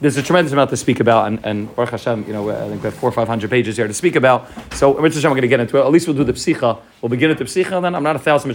There's 0.00 0.16
a 0.16 0.22
tremendous 0.22 0.52
amount 0.52 0.70
to 0.70 0.76
speak 0.76 1.00
about, 1.00 1.28
and, 1.28 1.44
and 1.44 1.74
Baruch 1.74 1.90
Hashem, 1.90 2.24
you 2.26 2.32
know, 2.32 2.50
I 2.50 2.68
think 2.68 2.82
we 2.82 2.86
have 2.86 2.94
four 2.94 3.08
or 3.08 3.12
five 3.12 3.28
hundred 3.28 3.48
pages 3.48 3.76
here 3.76 3.86
to 3.86 3.94
speak 3.94 4.16
about. 4.16 4.48
So, 4.74 4.92
Mitzvah 4.94 5.20
Hashem, 5.20 5.30
we're 5.30 5.36
going 5.36 5.42
to 5.42 5.48
get 5.48 5.60
into 5.60 5.78
it. 5.78 5.80
At 5.80 5.90
least 5.90 6.06
we'll 6.08 6.16
do 6.16 6.24
the 6.24 6.32
psicha. 6.32 6.80
We'll 7.00 7.08
begin 7.08 7.30
at 7.30 7.38
the 7.38 7.44
psicha, 7.44 7.72
and 7.72 7.84
then 7.84 7.94
I'm 7.94 8.02
not 8.02 8.16
a 8.16 8.18
thousand 8.18 8.50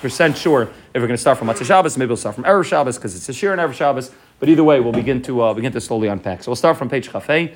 percent 0.00 0.36
sure 0.36 0.62
if 0.62 0.70
we're 0.94 1.00
going 1.00 1.10
to 1.10 1.16
start 1.16 1.38
from 1.38 1.48
Matzah 1.48 1.64
Shabbos. 1.64 1.96
Maybe 1.96 2.08
we'll 2.08 2.16
start 2.16 2.34
from 2.34 2.44
Erev 2.44 2.64
Shabbos 2.64 2.98
because 2.98 3.14
it's 3.14 3.28
a 3.28 3.32
shir 3.32 3.52
in 3.52 3.60
Erev 3.60 3.72
Shabbos. 3.72 4.10
But 4.40 4.48
either 4.48 4.64
way, 4.64 4.80
we'll 4.80 4.92
begin 4.92 5.22
to 5.22 5.40
uh, 5.40 5.54
begin 5.54 5.72
to 5.72 5.80
slowly 5.80 6.08
unpack. 6.08 6.42
So 6.42 6.50
we'll 6.50 6.56
start 6.56 6.76
from 6.76 6.90
page 6.90 7.08
Chafei. 7.08 7.54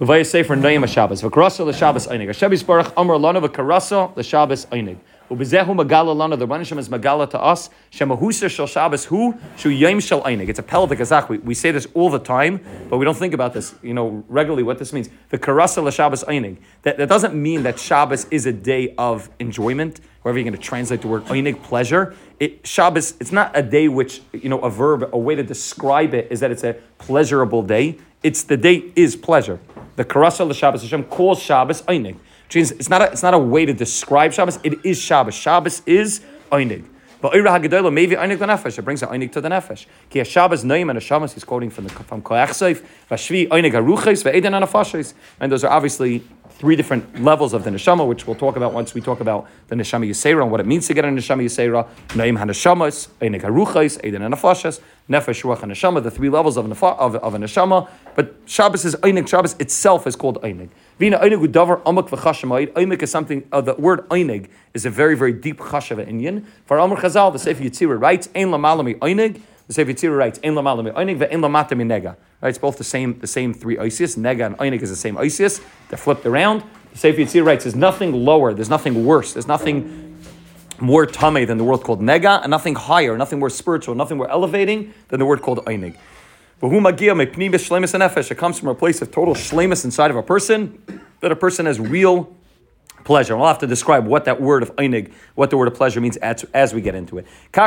Levaya 0.00 0.24
Sefer 0.24 0.54
Noyim 0.54 0.84
HaShabbos. 0.84 1.28
V'karasa 1.28 1.66
l'Shabbos 1.66 2.06
Einig. 2.06 2.26
Hashem 2.26 2.52
Yisbarach 2.52 2.92
Amar 2.96 3.18
Lana 3.18 3.40
v'karasa 3.40 4.16
l'Shabbos 4.16 4.66
Einig. 4.66 4.96
Ubezehu 5.28 5.74
magala 5.74 6.16
lana. 6.16 6.36
The 6.36 6.46
Rebbeinu 6.46 6.78
is 6.78 6.88
magala 6.88 7.28
to 7.30 7.40
us. 7.40 7.68
Shemahusa 7.90 8.48
shel 8.48 8.66
Shabbos 8.66 9.06
hu 9.06 9.34
shu 9.56 9.68
yom 9.68 10.00
shel 10.00 10.22
einig. 10.22 10.48
It's 10.48 10.60
a 10.60 10.62
pelvic 10.62 11.00
azach. 11.00 11.28
We, 11.28 11.38
we 11.38 11.52
say 11.52 11.70
this 11.70 11.86
all 11.94 12.10
the 12.10 12.18
time, 12.20 12.60
but 12.88 12.96
we 12.96 13.04
don't 13.04 13.16
think 13.16 13.34
about 13.34 13.52
this, 13.52 13.74
you 13.82 13.92
know, 13.92 14.24
regularly. 14.28 14.62
What 14.62 14.78
this 14.78 14.92
means. 14.92 15.10
The 15.30 15.38
karasa 15.38 15.82
la 15.82 15.90
Shabbos 15.90 16.24
einig. 16.24 16.58
That, 16.82 16.96
that 16.96 17.08
doesn't 17.08 17.34
mean 17.34 17.64
that 17.64 17.78
Shabbos 17.78 18.26
is 18.30 18.46
a 18.46 18.52
day 18.52 18.94
of 18.96 19.28
enjoyment. 19.38 20.00
Wherever 20.22 20.38
you're 20.38 20.44
going 20.44 20.60
to 20.60 20.66
translate 20.66 21.02
the 21.02 21.08
word 21.08 21.24
einig, 21.26 21.62
pleasure. 21.62 22.14
It, 22.40 22.66
Shabbos. 22.66 23.14
It's 23.20 23.32
not 23.32 23.50
a 23.54 23.62
day 23.62 23.88
which 23.88 24.22
you 24.32 24.48
know 24.48 24.60
a 24.60 24.70
verb. 24.70 25.10
A 25.12 25.18
way 25.18 25.34
to 25.34 25.42
describe 25.42 26.14
it 26.14 26.28
is 26.30 26.40
that 26.40 26.50
it's 26.50 26.64
a 26.64 26.74
pleasurable 26.98 27.62
day. 27.62 27.98
It's 28.22 28.42
the 28.42 28.56
day 28.56 28.92
is 28.96 29.16
pleasure. 29.16 29.60
The 29.96 30.04
Karasa 30.04 30.52
Shabbos 30.54 30.82
Hashem 30.82 31.04
calls 31.04 31.40
Shabbos 31.40 31.82
Einig. 31.82 32.16
Means 32.54 32.70
it's 32.72 32.88
not, 32.88 33.02
a, 33.02 33.12
it's 33.12 33.22
not 33.22 33.34
a 33.34 33.38
way 33.38 33.66
to 33.66 33.74
describe 33.74 34.32
Shabbos, 34.32 34.58
it 34.64 34.84
is 34.84 34.98
Shabbos. 34.98 35.34
Shabbos 35.34 35.82
is 35.86 36.20
Einig. 36.50 36.84
But 37.20 37.32
Eira 37.32 37.50
Hagadola, 37.50 37.92
maybe 37.92 38.14
Einig 38.14 38.38
the 38.38 38.46
Nefesh, 38.46 38.78
it 38.78 38.82
brings 38.82 39.00
the 39.00 39.06
Einig 39.06 39.32
to 39.32 39.40
the 39.40 39.48
Nefesh. 39.48 39.86
Ki 40.08 40.22
Shabbos 40.24 40.64
Noim 40.64 40.90
and 40.90 41.02
Shabbos, 41.02 41.34
he's 41.34 41.44
quoting 41.44 41.68
from 41.68 41.84
the 41.84 41.90
from 41.90 42.22
Koach 42.22 42.50
Seif, 42.50 42.84
Vashvi 43.10 43.48
Einig 43.48 43.72
Haruches, 43.72 44.22
Ve'eden 44.24 44.58
Anafashis. 44.58 45.14
And 45.40 45.50
those 45.50 45.64
are 45.64 45.70
obviously 45.70 46.22
three 46.58 46.74
different 46.74 47.22
levels 47.22 47.52
of 47.52 47.62
the 47.62 47.70
neshama, 47.70 48.06
which 48.06 48.26
we'll 48.26 48.34
talk 48.34 48.56
about 48.56 48.72
once 48.72 48.92
we 48.92 49.00
talk 49.00 49.20
about 49.20 49.48
the 49.68 49.76
neshama 49.76 50.08
yisera 50.08 50.42
and 50.42 50.50
what 50.50 50.58
it 50.58 50.66
means 50.66 50.88
to 50.88 50.94
get 50.94 51.04
a 51.04 51.08
neshama 51.08 51.44
yisera. 51.44 51.86
Naim 52.16 52.36
hanashamas, 52.36 53.08
einik 53.20 53.42
haruchais, 53.42 54.00
eiden 54.02 54.20
anafashas, 54.28 54.80
nefesh 55.08 55.44
ruach 55.44 55.60
neshama, 55.60 56.02
the 56.02 56.10
three 56.10 56.28
levels 56.28 56.56
of, 56.56 56.66
nefa, 56.66 56.98
of, 56.98 57.14
of 57.14 57.34
a 57.34 57.38
neshama. 57.38 57.88
But 58.16 58.34
Shabbos 58.46 58.84
is 58.84 58.96
einik. 58.96 59.28
Shabbos 59.28 59.54
itself 59.60 60.06
is 60.08 60.16
called 60.16 60.42
einik. 60.42 60.70
Vina 60.98 61.18
einik 61.20 61.46
udavar 61.46 61.80
amak 61.82 62.08
v'chashamayid. 62.08 62.72
Einik 62.72 63.02
is 63.02 63.10
something. 63.10 63.46
Uh, 63.52 63.60
the 63.60 63.74
word 63.74 64.08
einig 64.08 64.48
is 64.74 64.84
a 64.84 64.90
very 64.90 65.16
very 65.16 65.32
deep 65.32 65.58
chashava 65.58 66.08
inyan. 66.08 66.44
For 66.66 66.80
Amr 66.80 66.96
Chazal, 66.96 67.32
the 67.32 67.38
Sefer 67.38 67.62
Yitzira 67.62 68.00
writes, 68.00 68.28
"Ein 68.34 68.48
lamalami 68.48 68.98
einik." 68.98 69.40
The 69.68 69.74
Sefer 69.74 69.92
Yitzira 69.92 70.16
writes, 70.16 70.40
"Ein 70.42 70.54
lamalami 70.54 70.92
einik 70.92 71.18
ve'ein 71.18 71.40
lamata 71.40 71.72
minega." 71.72 72.16
Right, 72.40 72.48
it's 72.48 72.58
both 72.58 72.78
the 72.78 72.84
same 72.84 73.18
the 73.20 73.26
same 73.26 73.54
three 73.54 73.78
Isis. 73.78 74.16
Nega 74.16 74.46
and 74.46 74.58
Einik 74.58 74.82
is 74.82 74.90
the 74.90 74.96
same 74.96 75.16
Isis. 75.16 75.60
They're 75.88 75.98
flipped 75.98 76.24
around. 76.24 76.62
The 76.92 76.98
Sefer 76.98 77.20
Yitzir 77.20 77.44
writes, 77.44 77.64
there's 77.64 77.76
nothing 77.76 78.12
lower, 78.12 78.54
there's 78.54 78.70
nothing 78.70 79.04
worse, 79.04 79.34
there's 79.34 79.46
nothing 79.46 80.16
more 80.80 81.04
tame 81.04 81.46
than 81.46 81.58
the 81.58 81.64
word 81.64 81.82
called 81.82 82.00
nega, 82.00 82.40
and 82.42 82.50
nothing 82.50 82.76
higher, 82.76 83.16
nothing 83.18 83.38
more 83.38 83.50
spiritual, 83.50 83.94
nothing 83.94 84.16
more 84.16 84.30
elevating 84.30 84.94
than 85.08 85.18
the 85.18 85.26
word 85.26 85.42
called 85.42 85.64
einig. 85.66 85.96
It 86.60 88.38
comes 88.38 88.58
from 88.58 88.68
a 88.68 88.74
place 88.74 89.02
of 89.02 89.10
total 89.12 89.34
shlemus 89.34 89.84
inside 89.84 90.10
of 90.10 90.16
a 90.16 90.22
person, 90.22 90.82
that 91.20 91.30
a 91.30 91.36
person 91.36 91.66
has 91.66 91.78
real 91.78 92.34
pleasure. 93.04 93.36
we'll 93.36 93.46
have 93.46 93.58
to 93.58 93.66
describe 93.66 94.06
what 94.06 94.24
that 94.24 94.40
word 94.40 94.62
of 94.62 94.74
einig, 94.76 95.12
what 95.34 95.50
the 95.50 95.56
word 95.56 95.68
of 95.68 95.74
pleasure 95.74 96.00
means 96.00 96.16
as, 96.18 96.44
as 96.54 96.74
we 96.74 96.80
get 96.80 96.94
into 96.94 97.18
it. 97.18 97.26
The 97.52 97.60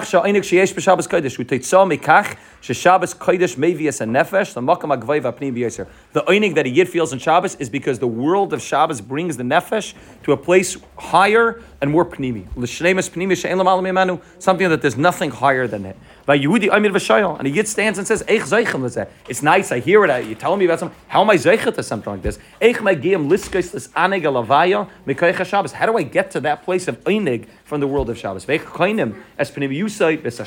einig 6.21 6.55
that 6.55 6.65
a 6.65 6.69
yid 6.69 6.89
feels 6.89 7.13
in 7.13 7.19
Shabbos 7.19 7.55
is 7.55 7.69
because 7.69 7.99
the 7.99 8.07
world 8.07 8.53
of 8.53 8.61
Shabbos 8.61 9.01
brings 9.01 9.37
the 9.37 9.43
nefesh 9.43 9.93
to 10.23 10.31
a 10.31 10.37
place 10.37 10.77
higher 10.97 11.61
and 11.81 11.91
more 11.91 12.05
pnimi. 12.05 12.45
L'shleimus 12.55 13.09
pnimi 13.09 13.35
she'en 13.35 13.57
l'malam 13.57 14.21
something 14.39 14.69
that 14.69 14.81
there's 14.81 14.97
nothing 14.97 15.31
higher 15.31 15.67
than 15.67 15.85
it. 15.85 15.97
By 16.25 16.37
Yehudi 16.37 16.69
and 16.71 17.47
he 17.47 17.53
gets 17.53 17.71
stands 17.71 17.97
and 17.97 18.07
says, 18.07 18.21
Eich 18.23 18.41
zeichem. 18.41 19.07
It's 19.27 19.41
nice, 19.41 19.71
I 19.71 19.79
hear 19.79 20.05
it, 20.05 20.25
you're 20.25 20.35
telling 20.35 20.59
me 20.59 20.65
about 20.65 20.79
something. 20.79 20.97
How 21.07 21.21
am 21.21 21.29
I 21.31 21.35
zeichet 21.35 21.73
to 21.75 21.83
something 21.83 22.13
like 22.13 22.21
this? 22.21 22.37
Eich 22.61 22.75
megiyim 22.75 23.27
liskes 23.27 23.73
lis 23.73 23.87
anig 23.89 24.21
alavaya 24.23 24.87
mikoich 25.07 25.43
Shabbos. 25.43 25.71
How 25.71 25.87
do 25.87 25.97
I 25.97 26.03
get 26.03 26.29
to 26.31 26.39
that 26.41 26.63
place 26.63 26.87
of 26.87 27.03
einig 27.05 27.47
from 27.63 27.79
the 27.79 27.87
world 27.87 28.09
of 28.11 28.17
Shabbos? 28.17 28.45
Veich 28.45 28.61
es 29.39 30.39
a 30.39 30.45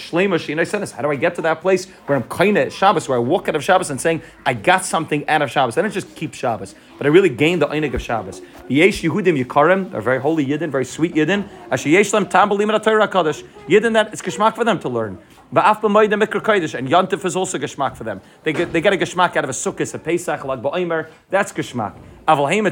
senes. 0.64 0.92
How 0.92 1.02
do 1.02 1.10
I 1.10 1.16
get 1.16 1.34
to 1.34 1.42
that 1.42 1.60
place 1.60 1.86
where 2.06 2.16
I'm 2.16 2.24
koine 2.24 2.70
Shabbos, 2.70 3.08
where 3.08 3.18
I 3.18 3.20
walk 3.20 3.48
out 3.48 3.56
of 3.56 3.64
Shabbos 3.64 3.90
and 3.90 4.00
saying, 4.00 4.22
I 4.46 4.54
got 4.54 4.84
something 4.84 5.28
out 5.28 5.42
of 5.42 5.50
Shabbos. 5.50 5.76
I 5.76 5.82
didn't 5.82 5.94
just 5.94 6.14
keep 6.14 6.34
Shabbos, 6.34 6.76
but 6.96 7.06
I 7.06 7.10
really 7.10 7.28
gained 7.28 7.62
the 7.62 7.66
einig 7.66 7.94
of 7.94 8.02
Shabbos. 8.02 8.40
The 8.68 8.80
Yehudim 8.80 9.42
Yikarim, 9.44 9.90
they're 9.90 10.00
very 10.00 10.20
holy 10.20 10.46
Yidden, 10.46 10.70
very 10.70 10.84
sweet 10.84 11.14
Yidden. 11.14 11.23
Asher 11.70 11.88
yesh 11.88 12.12
lam 12.12 12.26
tam 12.26 12.50
b'lim 12.50 12.82
Torah 12.82 13.08
Kaddish. 13.08 13.42
Yidden 13.68 13.92
that 13.94 14.12
it's 14.12 14.22
geschmack 14.22 14.54
for 14.54 14.64
them 14.64 14.78
to 14.80 14.88
learn. 14.88 15.18
But 15.52 15.64
af 15.64 15.80
b'moedim 15.80 16.22
mikra 16.22 16.40
kodesh, 16.40 16.74
and 16.74 16.88
Yantif 16.88 17.24
is 17.24 17.36
also 17.36 17.58
geschmack 17.58 17.96
for 17.96 18.04
them. 18.04 18.20
They 18.42 18.52
get, 18.52 18.72
they 18.72 18.80
get 18.80 18.92
a 18.92 18.96
geschmack 18.96 19.36
out 19.36 19.44
of 19.44 19.50
a 19.50 19.52
sukkah, 19.52 19.94
a 19.94 19.98
Pesach, 19.98 20.44
like 20.44 20.60
ba'omer. 20.60 21.08
That's 21.30 21.52
geschmack. 21.52 21.94
When 22.26 22.66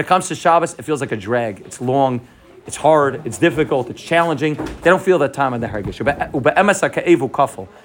it 0.00 0.06
comes 0.06 0.28
to 0.28 0.34
Shabbos, 0.34 0.74
it 0.78 0.82
feels 0.82 1.00
like 1.00 1.12
a 1.12 1.16
drag. 1.16 1.60
It's 1.60 1.80
long. 1.80 2.26
It's 2.64 2.76
hard, 2.76 3.26
it's 3.26 3.38
difficult, 3.38 3.90
it's 3.90 4.00
challenging. 4.00 4.54
They 4.54 4.90
don't 4.90 5.02
feel 5.02 5.18
that 5.18 5.34
time 5.34 5.52
in 5.52 5.60
the 5.60 5.66
hergish. 5.66 5.98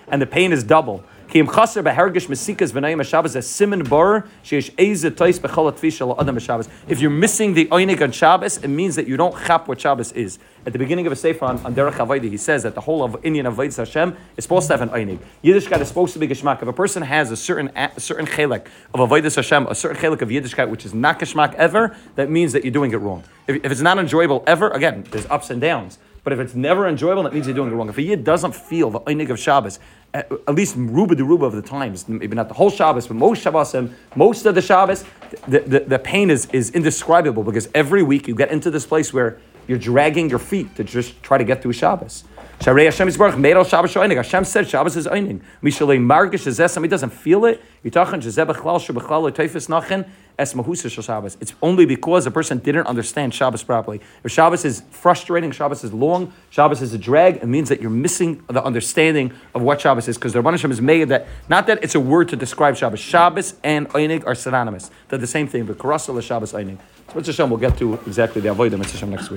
And 0.08 0.22
the 0.22 0.28
pain 0.28 0.54
is 0.54 0.64
double. 0.64 1.04
Chaser 1.30 1.84
behergish 1.84 2.28
mesikas 2.28 2.72
v'nayim 2.72 3.04
Shabbos 3.06 3.36
a 3.36 5.12
tois 5.12 6.20
adam 6.20 6.40
Shabbos. 6.40 6.70
If 6.88 7.02
you're 7.02 7.12
missing 7.12 7.54
the 7.54 7.66
oinig 7.66 8.02
on 8.02 8.12
Shabbos, 8.12 8.58
it 8.58 8.70
means 8.70 8.96
that 8.96 9.08
you 9.08 9.18
don't 9.18 9.36
chap 9.46 9.68
what 9.68 9.82
Shabbos 9.82 10.12
is. 10.14 10.40
At 10.66 10.74
the 10.74 10.80
beginning 10.80 11.06
of 11.06 11.12
a 11.12 11.16
sefer 11.16 11.46
on, 11.46 11.60
on 11.66 11.76
Derech 11.76 11.94
Havaydi, 11.94 12.30
he 12.30 12.38
says 12.38 12.64
that 12.64 12.76
the 12.76 12.82
whole 12.82 13.04
of 13.04 13.18
Indian 13.24 13.46
Avodah 13.46 13.78
Hashem 13.78 14.16
is 14.38 14.44
supposed 14.44 14.68
to 14.68 14.78
have 14.78 14.82
an 14.82 14.90
oinig. 14.90 15.20
Yiddishkeit 15.44 15.82
is 15.82 15.88
supposed 15.88 16.14
to 16.14 16.20
be 16.20 16.28
geshmak. 16.28 16.62
If 16.62 16.68
a 16.68 16.74
person 16.74 17.04
has 17.04 17.32
a 17.32 17.38
certain 17.38 17.70
a 17.76 18.00
certain 18.00 18.26
chelik 18.26 18.68
of 18.94 19.10
Avodah 19.10 19.34
Hashem, 19.34 19.68
a 19.68 19.76
certain 19.76 20.02
chelik 20.02 20.22
of 20.22 20.30
Yiddishkeit 20.30 20.70
which 20.70 20.86
is 20.86 20.94
not 20.94 21.20
geshmak 21.20 21.54
ever, 21.56 21.96
that 22.16 22.30
means 22.30 22.54
that 22.54 22.64
you're 22.64 22.72
doing 22.72 22.92
it 22.92 22.98
wrong. 22.98 23.24
If, 23.48 23.64
if 23.66 23.72
it's 23.72 23.82
not 23.82 23.98
enjoyable 23.98 24.44
ever, 24.48 24.70
again, 24.70 25.06
there's 25.12 25.26
ups 25.28 25.50
and 25.50 25.60
downs. 25.60 26.00
But 26.28 26.34
if 26.34 26.40
it's 26.42 26.56
never 26.56 26.90
enjoyable, 26.90 27.24
that 27.24 27.34
means 27.34 27.48
you're 27.48 27.56
doing 27.56 27.72
it 27.72 27.74
wrong. 27.74 27.88
If 27.88 27.98
a 27.98 28.02
yid 28.02 28.26
doesn't 28.26 28.54
feel 28.54 28.90
the 28.90 29.00
einig 29.00 29.30
of 29.30 29.40
Shabbos, 29.40 29.80
at, 30.14 30.30
at 30.30 30.56
least 30.56 30.76
ruba 30.76 31.16
de 31.16 31.24
ruba 31.24 31.46
of 31.46 31.54
the 31.54 31.62
times, 31.62 32.10
maybe 32.10 32.36
not 32.36 32.50
the 32.50 32.54
whole 32.54 32.70
Shabbos, 32.70 33.08
but 33.08 33.16
most 33.16 33.46
Shabbosim, 33.46 33.94
most 34.14 34.46
of 34.46 34.54
the 34.54 34.62
Shabbos, 34.62 35.06
the, 35.48 35.60
the, 35.62 35.80
the 35.80 35.98
pain 35.98 36.30
is, 36.30 36.46
is 36.48 36.72
indescribable 36.72 37.44
because 37.44 37.70
every 37.74 38.04
week 38.04 38.28
you 38.28 38.36
get 38.36 38.52
into 38.52 38.70
this 38.70 38.86
place 38.86 39.14
where 39.14 39.40
you're 39.70 39.78
dragging 39.78 40.30
your 40.30 40.40
feet 40.40 40.76
to 40.76 40.84
just 40.84 41.24
try 41.24 41.38
to 41.38 41.46
get 41.46 41.62
through 41.62 41.72
Shabbos. 41.72 42.26
Sharei 42.60 42.86
Hashem 42.86 43.08
Yisbarach 43.08 43.38
made 43.38 43.56
al 43.56 43.64
Shabbos 43.64 43.94
shoinig. 43.94 44.16
Hashem 44.16 44.44
said 44.44 44.68
Shabbos 44.68 44.98
is 44.98 45.06
einig. 45.06 45.42
Mishalei 45.62 46.00
margish 46.00 46.48
is 46.48 46.58
somebody 46.72 46.90
doesn't 46.90 47.12
feel 47.12 47.46
it. 47.46 47.62
Yitachan 47.86 48.20
shezeh 48.20 48.52
bechlal 48.52 48.80
shebechlal 48.80 49.32
teifis 49.32 49.68
nachin 49.70 50.10
es 50.40 50.56
mahusa 50.56 50.90
shel 50.90 51.04
Shabbos. 51.04 51.38
It's 51.40 51.54
only 51.62 51.86
because 51.86 52.26
a 52.26 52.32
person 52.32 52.58
didn't 52.58 52.88
understand 52.88 53.36
Shabbos 53.36 53.62
properly. 53.62 54.02
If 54.24 54.32
Shabbos 54.32 54.66
is 54.66 54.82
frustrating, 54.90 55.52
Shabbos 55.52 55.84
is 55.84 55.94
long, 55.94 56.34
Shabbos 56.50 56.82
is 56.82 56.94
a 56.96 56.98
drag, 56.98 57.38
it 57.38 57.46
means 57.46 57.70
that 57.70 57.80
you're 57.80 57.92
missing 57.92 58.44
the 58.48 58.64
understanding 58.64 59.34
of 59.54 59.62
what 59.62 59.80
Shabbos 59.80 60.08
is 60.08 60.18
because 60.18 60.34
the 60.34 60.42
Rabban 60.42 60.52
Hashem 60.52 60.72
is 60.72 60.82
made 60.82 61.10
that 61.10 61.28
not 61.48 61.68
that 61.68 61.84
it's 61.84 61.94
a 61.94 62.00
word 62.00 62.28
to 62.30 62.36
describe 62.36 62.76
Shabbos. 62.76 63.00
Shabbos 63.00 63.54
and 63.64 63.88
einig 63.90 64.26
are 64.26 64.34
synonymous. 64.34 64.90
They're 65.10 65.20
the 65.20 65.28
same 65.28 65.48
thing. 65.48 65.66
But 65.66 65.78
karasa 65.78 66.20
Shabbos 66.24 66.54
einig. 66.54 66.80
So 67.10 67.16
Mitzvah 67.16 67.34
Hashem, 67.34 67.50
we'll 67.52 67.60
get 67.60 67.78
to 67.78 67.94
exactly 68.08 68.42
the 68.42 68.50
avodah 68.50 68.80
Mitzvah 68.80 68.98
Hashem 68.98 69.10
next 69.12 69.30
week. 69.30 69.36